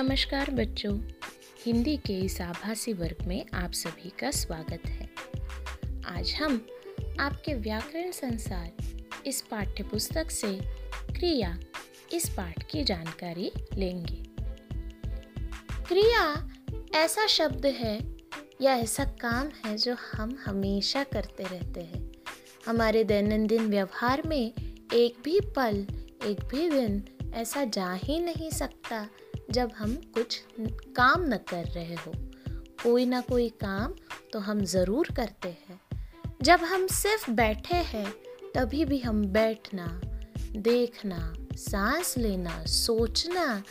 नमस्कार 0.00 0.50
बच्चों। 0.50 0.98
हिंदी 1.64 1.96
के 1.96 2.12
इस 2.12 2.40
आभासी 2.40 2.92
वर्ग 2.92 3.26
में 3.26 3.46
आप 3.54 3.72
सभी 3.72 4.10
का 4.10 4.30
स्वागत 4.30 4.86
है। 4.86 5.10
आज 6.06 6.30
हम 6.30 6.66
आपके 7.20 7.54
व्याकरण 7.54 8.10
संसार 8.10 8.72
इस 9.26 9.40
पाठ्य 9.40 9.82
पुस्तक 9.82 10.30
से 10.30 10.60
क्रिया 11.14 11.58
इस 12.12 12.28
पाठ 12.28 12.70
की 12.70 12.84
जानकारी 12.84 13.52
लेंगे। 13.74 14.22
क्रिया 15.88 16.50
ऐसा 16.94 17.26
शब्द 17.26 17.66
है 17.66 18.16
या 18.60 18.76
ऐसा 18.76 19.04
काम 19.04 19.48
है 19.66 19.76
जो 19.76 19.96
हम 20.12 20.38
हमेशा 20.44 21.04
करते 21.04 21.44
रहते 21.44 21.80
हैं। 21.80 22.12
हमारे 22.66 23.04
दैनंदिन 23.04 23.66
व्यवहार 23.66 24.22
में 24.26 24.52
एक 24.94 25.22
भी 25.24 25.40
पल, 25.40 25.86
एक 26.26 26.44
भी 26.44 26.70
दिन 26.70 27.04
ऐसा 27.34 27.64
जा 27.64 27.92
ही 27.92 28.20
नहीं 28.20 28.50
सकता 28.50 29.08
जब 29.50 29.70
हम 29.78 29.94
कुछ 30.14 30.40
काम 30.96 31.24
न 31.24 31.36
कर 31.48 31.64
रहे 31.64 31.94
हो, 31.94 32.12
कोई 32.82 33.04
ना 33.06 33.20
कोई 33.20 33.48
काम 33.48 33.94
तो 34.32 34.38
हम 34.38 34.64
ज़रूर 34.64 35.08
करते 35.16 35.48
हैं। 35.48 35.80
जब 36.42 36.60
हम 36.60 36.86
सिर्फ़ 36.86 37.30
बैठे 37.30 37.76
हैं, 37.76 38.10
तभी 38.54 38.84
भी 38.84 38.98
हम 38.98 39.24
बैठना, 39.24 40.00
देखना, 40.56 41.34
सांस 41.56 42.14
लेना, 42.18 42.64
सोचना, 42.64 43.62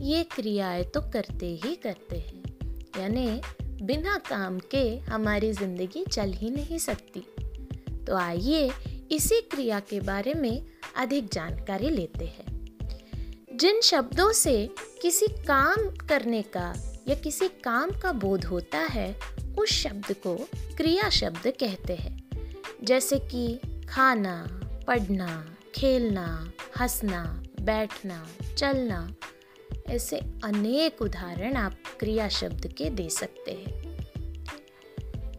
ये 0.00 0.22
क्रियाएँ 0.24 0.84
तो 0.84 1.00
करते 1.00 1.46
ही 1.64 1.74
करते 1.76 2.18
हैं। 2.18 2.42
यानी 2.98 3.40
बिना 3.82 4.16
काम 4.28 4.58
के 4.58 4.84
हमारी 4.98 5.52
ज़िंदगी 5.52 6.04
चल 6.04 6.32
ही 6.32 6.50
नहीं 6.50 6.78
सकती। 6.78 7.24
तो 8.04 8.16
आइए 8.16 8.70
इसी 9.12 9.40
क्रिया 9.40 9.80
के 9.80 10.00
बारे 10.00 10.34
में 10.34 10.66
अधिक 10.96 11.28
जानकारी 11.32 11.90
लेते 11.90 12.24
हैं। 12.24 12.47
जिन 13.60 13.80
शब्दों 13.80 14.32
से 14.32 14.70
किसी 15.02 15.26
काम 15.26 16.06
करने 16.06 16.42
का 16.42 16.74
या 17.08 17.14
किसी 17.14 17.48
काम 17.48 17.90
का 17.90 18.12
बोध 18.12 18.44
होता 18.44 18.78
है, 18.78 19.20
उस 19.58 19.68
शब्द 19.68 20.12
को 20.12 20.48
क्रिया 20.76 21.10
शब्द 21.10 21.46
कहते 21.46 21.94
हैं। 21.94 22.30
जैसे 22.84 23.18
कि 23.18 23.60
खाना, 23.88 24.60
पढ़ना, 24.86 25.56
खेलना, 25.74 26.52
हंसना, 26.80 27.42
बैठना, 27.60 28.28
चलना, 28.56 29.14
ऐसे 29.88 30.16
अनेक 30.44 31.02
उदाहरण 31.02 31.56
आप 31.56 31.76
क्रिया 32.00 32.28
शब्द 32.28 32.66
के 32.66 32.90
दे 32.90 33.08
सकते 33.08 33.50
हैं। 33.50 33.98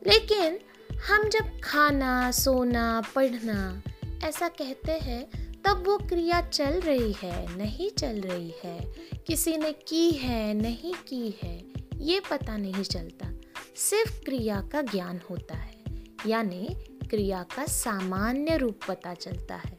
लेकिन 0.08 0.60
हम 1.08 1.30
जब 1.30 1.60
खाना, 1.64 2.32
सोना, 2.32 3.04
पढ़ना 3.16 3.82
ऐसा 4.24 4.48
कहते 4.48 4.92
हैं 4.92 5.49
तब 5.66 5.84
वो 5.88 5.98
क्रिया 5.98 6.42
चल 6.42 6.80
रही 6.80 7.12
है, 7.12 7.58
नहीं 7.58 7.90
चल 7.90 8.22
रही 8.22 8.54
है। 8.64 8.94
किसी 9.28 9.58
ने 9.58 9.72
की 9.72 10.12
है, 10.12 10.54
नहीं 10.54 10.94
की 10.94 11.40
है, 11.44 11.64
ये 11.96 12.20
पता 12.20 12.58
नहीं 12.58 12.84
चलता। 12.84 13.34
सिर्फ़ 13.76 14.22
क्रिया 14.22 14.70
का 14.72 14.82
ज्ञान 14.82 15.22
होता 15.30 15.56
है, 15.56 15.84
यानी 16.28 16.68
क्रिया 17.10 17.44
का 17.44 17.66
सामान्य 17.66 18.58
रूप 18.58 18.80
पता 18.88 19.14
चलता 19.14 19.56
है। 19.56 19.78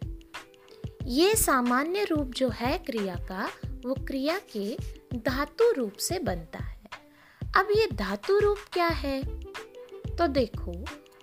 ये 1.04 1.34
सामान्य 1.34 2.04
रूप 2.04 2.26
जो 2.26 2.48
है 2.48 2.78
क्रिया 2.78 3.14
का, 3.14 3.50
वो 3.86 3.94
क्रिया 3.94 4.40
के 4.56 4.76
धातु 5.14 5.72
रूप 5.72 5.96
से 5.96 6.18
बनता 6.18 6.58
है। 6.58 6.80
अब 7.56 7.68
ये 7.76 7.88
धातु 7.92 8.38
रूप 8.38 8.58
क्या 8.72 8.86
है? 8.86 9.22
तो 10.16 10.26
देखो, 10.26 10.72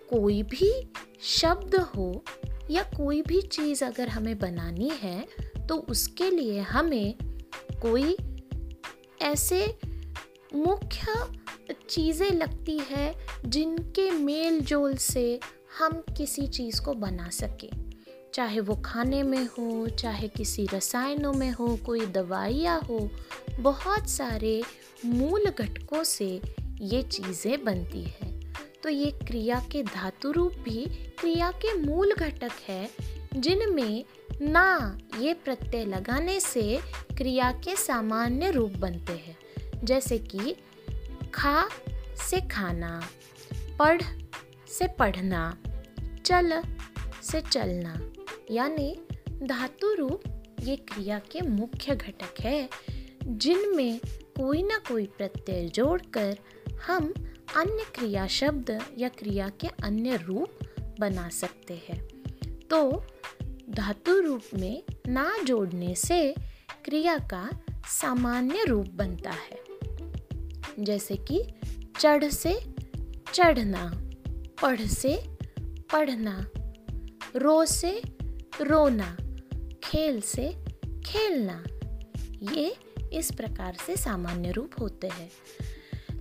कोई 0.09 0.43
भी 0.43 0.93
शब्द 1.21 1.75
हो 1.75 2.23
या 2.71 2.83
कोई 2.83 3.21
भी 3.21 3.41
चीज़ 3.41 3.83
अगर 3.85 4.09
हमें 4.09 4.37
बनानी 4.39 4.91
है 5.01 5.27
तो 5.67 5.75
उसके 5.75 6.29
लिए 6.29 6.59
हमें 6.59 7.15
कोई 7.81 8.17
ऐसे 9.21 9.77
मुख्य 10.55 11.13
चीज़ें 11.89 12.31
लगती 12.31 12.77
है 12.89 13.15
जिनके 13.45 14.11
मेल 14.11 14.59
जोल 14.59 14.95
से 14.95 15.39
हम 15.79 16.03
किसी 16.17 16.47
चीज़ 16.47 16.81
को 16.81 16.93
बना 16.93 17.29
सकें। 17.29 17.69
चाहे 18.33 18.59
वो 18.59 18.75
खाने 18.75 19.23
में 19.23 19.45
हो, 19.45 19.87
चाहे 19.87 20.27
किसी 20.27 20.67
रसायनों 20.73 21.33
में 21.33 21.51
हो, 21.51 21.77
कोई 21.85 22.05
दवाइयाँ 22.05 22.79
हो, 22.81 23.09
बहुत 23.59 24.09
सारे 24.09 24.63
मूल 25.05 25.45
घटकों 25.45 26.03
से 26.03 26.41
ये 26.81 27.01
चीज़ें 27.03 27.63
बनती 27.63 28.03
हैं। 28.03 28.26
तो 28.87 28.91
ये 28.91 29.09
क्रिया 29.11 29.59
के 29.71 29.81
धातु 29.83 30.31
रूप 30.31 30.53
भी 30.63 30.85
क्रिया 31.19 31.49
के 31.51 31.73
मूल 31.77 32.13
घटक 32.13 32.51
है, 32.67 32.89
जिनमें 33.35 34.05
ना 34.41 34.97
ये 35.19 35.33
प्रत्यय 35.33 35.85
लगाने 35.85 36.39
से 36.39 36.79
क्रिया 37.17 37.51
के 37.51 37.75
सामान्य 37.75 38.51
रूप 38.51 38.71
बनते 38.71 39.13
हैं। 39.13 39.37
जैसे 39.83 40.17
कि 40.17 40.55
खा 41.33 41.67
से 42.29 42.41
खाना, 42.41 43.01
पढ़ 43.79 44.01
से 44.69 44.87
पढ़ना, 44.87 45.57
चल 46.25 46.61
से 47.23 47.41
चलना, 47.41 47.99
यानी 48.51 48.95
धातु 49.43 49.93
रूप 49.93 50.23
ये 50.63 50.75
क्रिया 50.75 51.19
के 51.31 51.41
मुख्य 51.41 51.95
घटक 51.95 52.41
है, 52.41 52.69
जिनमें 53.25 53.99
कोई 54.37 54.63
ना 54.63 54.77
कोई 54.77 55.05
प्रत्यय 55.17 55.67
जोड़कर 55.69 56.37
हम 56.87 57.13
अन्य 57.57 57.85
क्रिया 57.95 58.27
शब्द 58.27 58.79
या 58.97 59.09
क्रिया 59.09 59.49
के 59.49 59.67
अन्य 59.67 60.17
रूप 60.17 60.59
बना 60.99 61.29
सकते 61.29 61.81
हैं। 61.89 62.07
तो 62.69 63.03
धातु 63.69 64.19
रूप 64.19 64.41
में 64.53 64.83
ना 65.07 65.37
जोड़ने 65.43 65.95
से 65.95 66.35
क्रिया 66.85 67.17
का 67.17 67.59
सामान्य 67.87 68.65
रूप 68.65 68.87
बनता 68.87 69.31
है। 69.31 69.63
जैसे 70.79 71.15
कि 71.15 71.43
चढ़ 71.99 72.29
से 72.29 72.59
चढ़ना, 73.33 73.91
पढ़ 74.61 74.81
से 74.81 75.37
पढ़ना, 75.61 76.49
रो 77.35 77.65
से 77.65 78.01
रोना, 78.61 79.17
खेल 79.83 80.21
से 80.21 80.65
खेलना, 81.05 81.63
ये 82.53 82.75
इस 83.13 83.31
प्रकार 83.31 83.77
से 83.87 83.97
सामान्य 83.97 84.51
रूप 84.51 84.71
होते 84.79 85.07
हैं। 85.07 85.31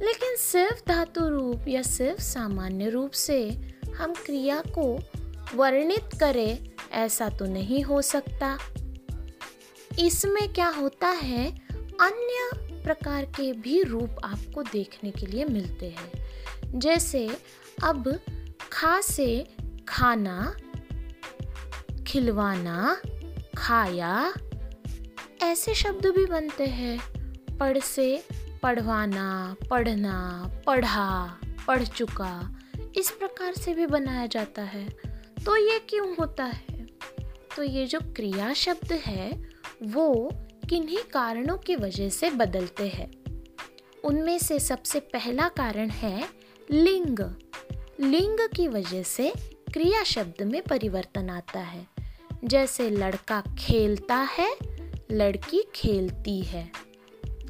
लेकिन 0.03 0.37
सिर्फ़ 0.37 0.89
धातु 0.89 1.29
रूप 1.29 1.69
या 1.69 1.83
सिर्फ़ 1.83 2.21
सामान्य 2.21 2.89
रूप 2.89 3.11
से 3.11 3.51
हम 3.97 4.15
क्रिया 4.15 4.63
को 4.79 5.01
वर्णित 5.55 6.19
करें, 6.21 6.69
ऐसा 6.93 7.29
तो 7.29 7.45
नहीं 7.45 7.83
हो 7.83 8.03
सकता। 8.03 8.59
इसमें 9.99 10.53
क्या 10.53 10.69
होता 10.69 11.09
है, 11.09 11.51
अन्य 12.01 12.67
प्रकार 12.85 13.25
के 13.25 13.53
भी 13.53 13.83
रूप 13.83 14.17
आपको 14.25 14.63
देखने 14.63 15.11
के 15.11 15.27
लिए 15.27 15.45
मिलते 15.45 15.87
हैं। 15.87 16.13
जैसे 16.81 17.39
अब 17.83 18.21
खा 18.73 19.01
से 19.01 19.47
खाना, 19.89 20.57
खिलवाना, 22.07 23.03
खाया, 23.59 24.35
ऐसे 25.43 25.75
शब्द 25.75 26.07
भी 26.07 26.27
बनते 26.27 26.65
हैं। 26.65 26.99
पढ़ 27.57 27.79
से 27.79 28.25
पढ़वाना, 28.63 29.57
पढ़ना, 29.71 30.51
पढ़ा, 30.67 31.41
पढ़ 31.67 31.83
चुका, 31.83 32.61
इस 32.97 33.11
प्रकार 33.11 33.55
से 33.55 33.75
भी 33.75 33.87
बनाया 33.87 34.27
जाता 34.27 34.63
है। 34.63 34.89
तो 35.45 35.57
ये 35.57 35.79
क्यों 35.79 36.17
होता 36.17 36.45
है? 36.45 36.87
तो 37.57 37.63
ये 37.63 37.87
जो 37.87 38.01
क्रिया 38.01 38.53
शब्द 38.53 38.93
है, 38.93 39.51
वो 39.83 40.31
किन्हीं 40.69 41.11
कारणों 41.13 41.59
की 41.59 41.77
वजह 41.77 42.09
से 42.09 42.31
बदलते 42.31 42.89
हैं। 42.89 43.11
उनमें 44.05 44.39
से 44.39 44.59
सबसे 44.59 45.01
पहला 45.01 45.49
कारण 45.49 45.89
है 45.89 46.29
लिंग। 46.71 47.19
लिंग 48.01 48.49
की 48.57 48.69
वजह 48.69 49.03
से 49.03 49.33
क्रिया 49.73 50.05
शब्द 50.05 50.43
में 50.43 50.63
परिवर्तन 50.63 51.31
आता 51.31 51.61
है। 51.61 51.87
जैसे 52.45 52.91
लड़का 52.91 53.43
खेलता 53.59 54.17
है, 54.17 54.57
लड़की 55.11 55.65
खेलती 55.75 56.41
है। 56.41 56.86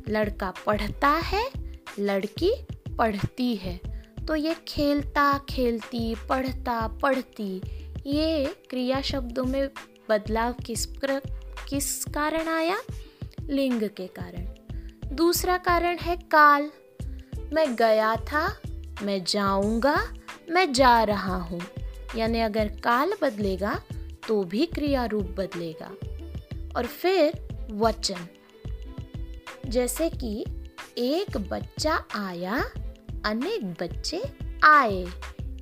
लड़का 0.08 0.52
पढ़ता 0.66 1.08
है 1.08 1.50
लड़की 1.98 2.54
पढ़ती 2.98 3.56
है। 3.56 3.80
तो 4.28 4.36
ये 4.36 4.56
खेलता 4.68 5.38
खेलती 5.38 6.14
पढ़ता 6.14 6.86
पढ़ती 6.86 7.62
ये 8.06 8.56
क्रिया 8.70 9.00
शब्दों 9.00 9.44
में 9.44 9.70
बदलाव 10.08 10.52
किस 10.52 10.86
प्र, 10.86 11.20
किस 11.68 12.04
कारण 12.04 12.48
आया? 12.48 12.78
लिंग 13.40 13.82
के 13.82 14.06
कारण। 14.06 14.46
दूसरा 15.14 15.58
कारण 15.58 15.96
है 15.96 16.16
काल। 16.16 16.70
मैं 17.52 17.76
गया 17.76 18.16
था 18.16 18.60
मैं 19.02 19.24
जाऊँगा 19.24 20.14
मैं 20.50 20.72
जा 20.72 21.02
रहा 21.02 21.36
हूँ। 21.36 21.60
यानी 22.16 22.40
अगर 22.40 22.68
काल 22.68 23.12
बदलेगा 23.22 23.80
तो 24.28 24.44
भी 24.44 24.66
क्रिया 24.66 25.04
रूप 25.04 25.24
बदलेगा। 25.24 25.90
और 26.76 26.86
फिर 26.86 27.48
वचन। 27.70 28.28
जैसे 29.66 30.10
कि 30.10 30.44
एक 30.98 31.36
बच्चा 31.36 32.04
आया, 32.14 32.56
अनेक 33.24 33.64
बच्चे 33.64 34.22
आए। 34.64 35.06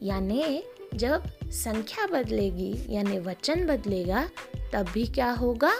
यानी 0.03 0.63
जब 0.95 1.23
संख्या 1.45 2.07
बदलेगी, 2.07 2.95
यानी 2.95 3.19
वचन 3.19 3.67
बदलेगा 3.67 4.31
तब 4.73 4.87
भी 4.95 5.07
क्या 5.07 5.31
होगा? 5.31 5.73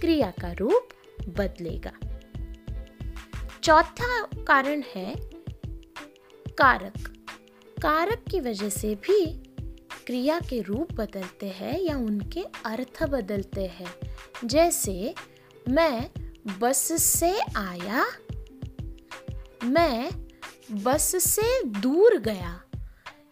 क्रिया 0.00 0.30
का 0.30 0.52
रूप 0.52 0.88
बदलेगा। 1.28 1.92
चौथा 3.62 4.22
कारण 4.22 4.82
है 4.94 5.14
कारक। 6.58 7.26
कारक 7.82 8.24
की 8.30 8.40
वजह 8.40 8.68
से 8.68 8.94
भी 8.94 9.26
क्रिया 10.06 10.40
के 10.40 10.60
रूप 10.60 10.92
बदलते 10.92 11.46
हैं 11.46 11.80
या 11.80 11.96
उनके 11.96 12.44
अर्थ 12.64 13.02
बदलते 13.02 13.66
हैं। 13.66 14.16
जैसे 14.44 15.14
मैं 15.68 16.10
बस 16.46 16.92
से 17.02 17.40
आया, 17.56 18.06
मैं 19.64 20.10
बस 20.72 21.24
से 21.24 21.62
दूर 21.62 22.18
गया। 22.18 22.62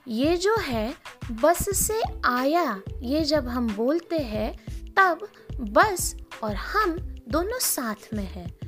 ये 0.09 0.37
जो 0.37 0.57
है, 0.57 0.95
बस 1.31 1.79
से 1.87 2.03
आया, 2.25 2.83
ये 3.03 3.25
जब 3.25 3.49
हम 3.49 3.75
बोलते 3.75 4.19
हैं, 4.19 4.57
तब 4.99 5.29
बस 5.61 6.17
और 6.43 6.55
हम 6.55 6.93
दोनों 7.29 7.59
साथ 7.59 8.15
में 8.15 8.25
है। 8.25 8.59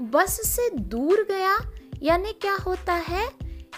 बस 0.00 0.40
से 0.48 0.70
दूर 0.70 1.26
गया, 1.30 1.58
यानी 2.02 2.32
क्या 2.32 2.54
होता 2.54 2.94
है 2.94 3.28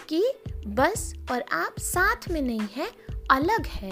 कि 0.09 0.33
बस 0.67 1.13
और 1.31 1.45
आप 1.51 1.79
साथ 1.79 2.29
में 2.29 2.41
नहीं 2.41 2.67
है, 2.75 2.91
अलग 3.31 3.65
है। 3.65 3.91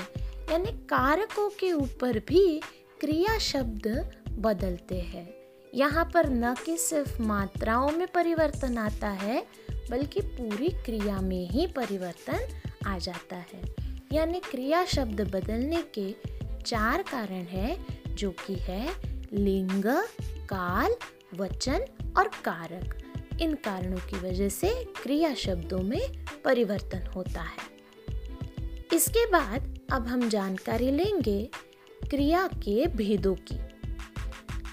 यानी 0.52 0.72
कारकों 0.72 1.50
के 1.50 1.74
ऊपर 1.74 2.20
भी 2.20 2.62
क्रिया 3.00 3.38
शब्द 3.38 4.12
बदलते 4.32 5.00
हैं। 5.00 5.37
यहाँ 5.76 6.06
पर 6.14 6.30
न 6.30 6.54
कि 6.54 6.78
सिर्फ़ 6.78 7.22
मात्राओं 7.22 7.92
में 7.92 8.08
परिवर्तन 8.08 8.78
आता 8.78 9.10
है, 9.10 9.48
बल्कि 9.92 10.22
पूरी 10.22 10.70
क्रिया 10.70 11.22
में 11.22 11.50
ही 11.50 11.68
परिवर्तन 11.68 12.62
आ 12.88 12.98
जाता 12.98 13.36
है। 13.36 13.76
यानी 14.14 14.40
क्रिया 14.40 14.86
शब्द 14.86 15.22
बदलने 15.22 15.84
के 16.00 16.16
चार 16.62 17.02
कारण 17.02 17.44
हैं, 17.44 18.00
जो 18.16 18.32
कि 18.32 18.56
है 18.56 18.90
लिंग, 19.34 19.84
काल, 20.22 20.96
वचन 21.36 21.86
और 22.18 22.28
कारक। 22.28 23.04
इन 23.42 23.54
कारणों 23.54 23.98
की 23.98 24.20
वजह 24.20 24.50
से 24.50 24.84
क्रिया 25.04 25.34
शब्दों 25.34 25.80
में 25.80 26.26
परिवर्तन 26.46 27.08
होता 27.16 27.42
है। 27.42 27.78
इसके 28.94 29.26
बाद 29.32 29.80
अब 29.92 30.08
हम 30.08 30.30
जानकारी 30.30 30.92
लेंगे 30.92 31.50
क्रिया 32.10 32.48
के 32.48 32.88
भेदों 32.88 33.36
की। 33.36 33.77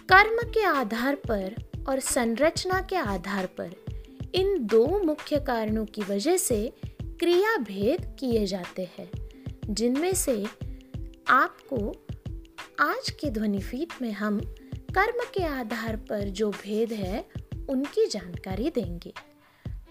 कर्म 0.08 0.50
के 0.50 0.62
आधार 0.64 1.14
पर 1.14 1.54
और 1.88 2.00
संरचना 2.00 2.80
के 2.80 2.96
आधार 2.96 3.46
पर 3.46 3.70
इन 4.34 4.66
दो 4.66 4.86
मुख्य 5.04 5.38
कारणों 5.40 5.84
की 5.84 6.02
वजह 6.02 6.36
से 6.36 6.72
क्रिया 7.20 7.56
भेद 7.56 8.16
किए 8.18 8.46
जाते 8.46 8.90
हैं, 8.98 9.10
जिनमें 9.74 10.14
से 10.14 10.46
आपको 11.28 11.88
आज 12.80 13.10
के 13.10 13.30
ध्वनि 13.30 13.60
फीत 13.60 14.02
में 14.02 14.12
हम 14.12 14.40
कर्म 14.96 15.24
के 15.34 15.44
आधार 15.44 15.96
पर 15.96 16.28
जो 16.28 16.50
भेद 16.50 16.92
है 16.92 17.24
उनकी 17.68 18.06
जानकारी 18.06 18.70
देंगे। 18.70 19.12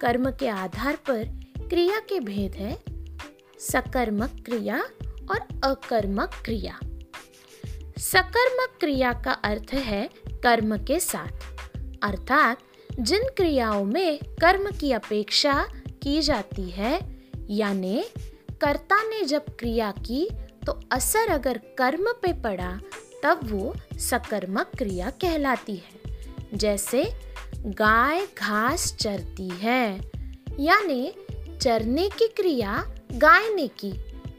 कर्म 0.02 0.32
के 0.32 0.48
आधार 0.48 0.96
पर 0.96 1.24
क्रिया 1.70 2.00
के 2.00 2.20
भेद 2.20 2.56
है, 2.56 2.78
सकर्मक 3.60 4.44
क्रिया 4.46 4.80
और 5.32 5.62
अकर्मक 5.64 6.42
क्रिया। 6.46 6.80
सकर्मक 8.12 8.70
क्रिया 8.80 9.14
का 9.14 9.32
अर्थ 9.32 9.74
है 9.74 10.10
कर्म 10.44 10.78
के 10.78 11.00
साथ। 11.00 11.32
अर्थात, 12.04 12.58
जिन 13.00 13.24
क्रियाओं 13.24 13.86
में 13.86 14.20
कर्म 14.42 14.72
की 14.72 14.92
अपेक्षा 14.92 15.68
की 16.04 16.22
जाती 16.22 16.70
है, 16.70 17.22
यानी 17.50 18.06
कर्ता 18.62 19.04
ने 19.04 19.26
जब 19.26 19.46
क्रिया 19.60 19.92
की 19.92 20.30
तो 20.66 20.82
असर 20.92 21.30
अगर 21.30 21.58
कर्म 21.58 22.12
पे 22.12 22.42
पड़ा, 22.42 22.80
तब 23.24 23.40
वो 23.44 23.76
सकर्मक 23.98 24.72
क्रिया 24.78 25.10
कहलाती 25.10 25.76
है। 25.76 26.18
जैसे, 26.54 27.14
गाय 27.58 28.28
घास 28.38 28.96
चरती 28.96 29.50
है, 29.50 30.12
यानी 30.60 31.14
चरने 31.62 32.10
की 32.10 32.28
क्रिया 32.28 32.92
गाय 33.12 33.54
ने 33.54 33.68
की, 33.68 33.92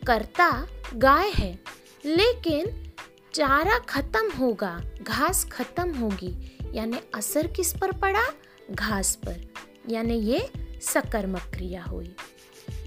कर्ता 0.06 0.66
गाय 0.94 1.30
है। 1.34 1.58
लेकिन 2.04 2.83
चारा 3.34 3.78
खत्म 3.78 4.30
होगा, 4.30 4.80
घास 5.02 5.44
खत्म 5.44 5.94
होगी। 5.94 6.58
यानी 6.74 6.98
असर 7.14 7.46
किस 7.46 7.72
पर 7.72 7.92
पड़ा? 7.92 8.24
घास 8.70 9.16
पर। 9.16 9.40
यानी 9.88 10.14
ये 10.14 10.50
सकर्मक 10.82 11.40
क्रिया 11.40 11.84
हुई। 11.84 12.16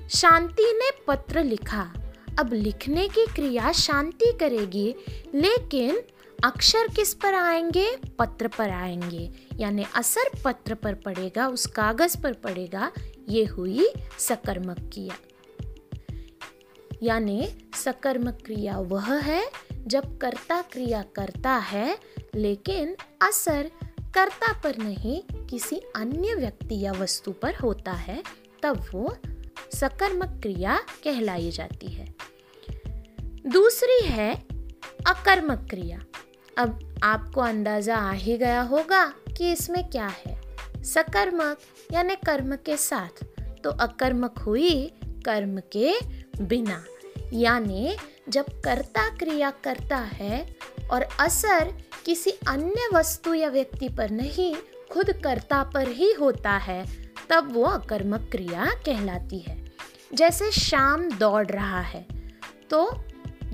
शांति 0.10 0.74
ने 0.74 1.04
पत्र 1.08 1.44
लिखा। 1.44 1.94
अब 2.40 2.54
लिखने 2.54 3.08
की 3.08 3.26
क्रिया 3.26 3.72
शांति 3.72 4.38
करेगी, 4.40 4.96
लेकिन 5.36 6.02
अक्षर 6.44 6.88
किस 6.88 7.14
पर 7.14 7.34
आएँगे? 7.34 7.98
पत्र 8.20 8.48
पर 8.48 8.70
आएँगे। 8.70 9.32
यानी 9.56 9.86
असर 9.96 10.30
पत्र 10.46 10.74
पर 10.74 10.94
पड़ेगा, 10.94 11.48
उस 11.48 11.66
कागज़ 11.66 12.22
पर 12.22 12.34
पड़ेगा। 12.34 12.92
ये 13.30 13.46
हुई 13.46 13.90
सकर्मक 14.20 14.80
क्रिया। 14.80 15.18
यानी 17.04 17.58
सकर्मक 17.76 18.38
क्रिया 18.46 18.78
वह 18.78 19.16
है 19.16 19.67
जब 19.88 20.18
कर्ता 20.18 20.62
क्रिया 20.62 21.02
करता 21.16 21.52
है, 21.56 21.98
लेकिन 22.36 22.96
असर 23.22 23.70
कर्ता 24.14 24.52
पर 24.62 24.78
नहीं, 24.78 25.22
किसी 25.48 25.82
अन्य 25.96 26.36
व्यक्ति 26.36 26.80
या 26.80 26.92
वस्तु 26.92 27.32
पर 27.32 27.56
होता 27.56 27.92
है, 27.92 28.22
तब 28.64 28.86
वो 28.94 29.16
सकर्मक 29.74 30.40
क्रिया 30.42 30.78
कहलाई 31.04 31.52
जाती 31.52 31.88
है। 31.88 32.14
दूसरी 33.48 34.00
है 34.06 34.34
अकर्मक 35.08 35.68
क्रिया। 35.70 36.00
अब 36.58 37.00
आपको 37.04 37.42
अंदाज़ा 37.42 37.96
आ 37.96 38.12
ही 38.12 38.38
गया 38.38 38.62
होगा 38.62 39.06
कि 39.38 39.52
इसमें 39.52 39.84
क्या 39.90 40.08
है। 40.18 40.36
सकर्मक 40.86 41.60
यानी 41.92 42.16
कर्म 42.16 42.56
के 42.56 42.78
साथ 42.78 43.24
तो 43.64 43.70
अकर्मक 43.70 44.40
हुई 44.40 44.94
कर्म 45.26 45.60
के 45.72 45.94
बिना, 46.42 46.84
यानी 47.34 47.96
जब 48.30 48.46
कर्ता 48.64 49.08
क्रिया 49.18 49.50
करता 49.64 49.98
है 49.98 50.46
और 50.92 51.08
असर 51.20 51.74
किसी 52.06 52.32
अन्य 52.48 52.90
वस्तु 52.94 53.34
या 53.34 53.50
व्यक्ति 53.50 53.90
पर 53.90 54.10
नहीं, 54.12 54.54
खुद 54.92 55.12
कर्ता 55.24 55.64
पर 55.64 55.88
ही 55.90 56.12
होता 56.14 56.52
है, 56.60 56.86
तब 57.30 57.52
वो 57.54 57.64
अकर्मक 57.64 58.28
क्रिया 58.32 58.66
कहलाती 58.86 59.40
है। 59.40 59.58
जैसे 60.14 60.52
शाम 60.52 61.10
दौड़ 61.12 61.46
रहा 61.48 61.82
है 61.82 62.06
तो 62.70 62.90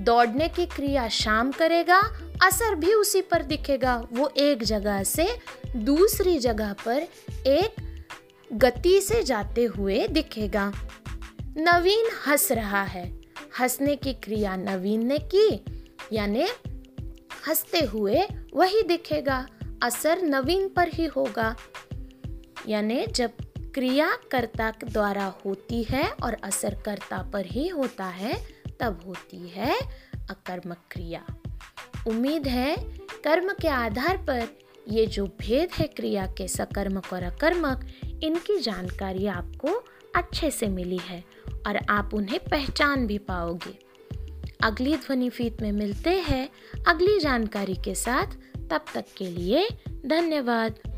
दौड़ने 0.00 0.48
की 0.48 0.66
क्रिया 0.66 1.08
शाम 1.08 1.50
करेगा, 1.52 1.98
असर 2.42 2.74
भी 2.74 2.94
उसी 2.94 3.20
पर 3.22 3.42
दिखेगा। 3.42 3.96
वो 4.12 4.28
एक 4.38 4.62
जगह 4.64 5.02
से 5.04 5.28
दूसरी 5.76 6.38
जगह 6.38 6.72
पर 6.84 7.06
एक 7.48 7.76
गति 8.50 9.00
से 9.00 9.22
जाते 9.22 9.64
हुए 9.64 10.06
दिखेगा। 10.08 10.72
नवीन 11.58 12.10
हंस 12.26 12.50
रहा 12.52 12.82
है 12.82 13.04
हंसने 13.60 13.96
की 13.96 14.12
क्रिया 14.12 14.56
नवीन 14.56 15.06
ने 15.06 15.18
की, 15.34 15.64
यानी 16.12 16.46
हँसते 17.48 17.80
हुए 17.80 18.26
वही 18.54 18.82
दिखेगा, 18.82 19.46
असर 19.82 20.22
नवीन 20.22 20.68
पर 20.68 20.88
ही 20.88 21.06
होगा। 21.06 21.56
यानी 22.68 23.06
जब 23.06 23.30
क्रिया 23.74 24.18
कर्ता 24.30 24.70
द्वारा 24.70 25.34
होती 25.44 25.82
है 25.82 26.10
और 26.10 26.34
असर 26.34 26.74
कर्ता 26.74 27.22
पर 27.22 27.46
ही 27.46 27.68
होता 27.68 28.04
है, 28.04 28.46
तब 28.80 29.00
होती 29.06 29.48
है 29.48 29.80
अकर्मक 30.30 30.78
क्रिया। 30.90 31.26
उम्मीद 32.06 32.46
है 32.46 32.76
कर्म 33.24 33.52
के 33.60 33.68
आधार 33.68 34.16
पर 34.16 34.48
ये 34.88 35.06
जो 35.06 35.26
भेद 35.26 35.70
है 35.72 35.86
क्रिया 35.86 36.26
के 36.26 36.48
सकर्मक 36.48 37.12
और 37.12 37.22
अकर्मक, 37.22 37.86
इनकी 38.22 38.58
जानकारी 38.58 39.26
आपको 39.26 39.84
अच्छे 40.16 40.50
से 40.50 40.68
मिली 40.68 40.98
है। 40.98 41.24
और 41.66 41.76
आप 41.88 42.10
उन्हें 42.14 42.40
पहचान 42.40 43.06
भी 43.06 43.18
पाओगे। 43.18 43.78
अगली 44.62 44.96
ध्वनि 44.96 45.30
फीत 45.30 45.62
में 45.62 45.72
मिलते 45.72 46.10
हैं 46.10 46.48
अगली 46.88 47.20
जानकारी 47.20 47.74
के 47.74 47.94
साथ। 47.94 48.26
तब 48.70 48.84
तक 48.94 49.04
के 49.16 49.26
लिए 49.26 49.68
धन्यवाद। 50.06 50.93